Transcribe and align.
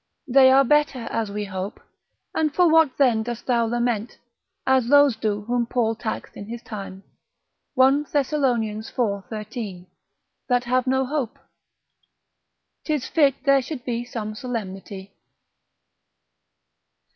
They 0.27 0.49
are 0.49 0.63
better 0.63 1.01
as 1.11 1.29
we 1.29 1.45
hope, 1.45 1.79
and 2.33 2.51
for 2.55 2.67
what 2.67 2.97
then 2.97 3.21
dost 3.21 3.45
thou 3.45 3.65
lament, 3.65 4.17
as 4.65 4.87
those 4.87 5.15
do 5.15 5.41
whom 5.43 5.67
Paul 5.67 5.93
taxed 5.93 6.35
in 6.35 6.47
his 6.47 6.63
time, 6.63 7.03
1 7.75 8.05
Thes. 8.05 8.33
iv. 8.33 9.25
13. 9.29 9.87
that 10.49 10.63
have 10.63 10.87
no 10.87 11.05
hope? 11.05 11.37
'Tis 12.83 13.07
fit 13.09 13.35
there 13.43 13.61
should 13.61 13.85
be 13.85 14.03
some 14.03 14.33
solemnity. 14.33 15.13